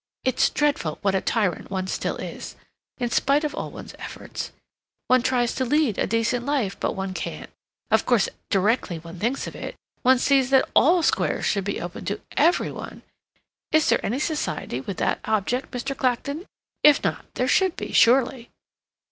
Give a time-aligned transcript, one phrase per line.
[0.23, 2.55] "It's dreadful what a tyrant one still is,
[2.97, 4.51] in spite of all one's efforts.
[5.07, 7.51] One tries to lead a decent life, but one can't.
[7.91, 12.03] Of course, directly one thinks of it, one sees that all squares should be open
[12.05, 13.03] to every one.
[13.71, 15.95] Is there any society with that object, Mr.
[15.95, 16.47] Clacton?
[16.81, 18.49] If not, there should be, surely."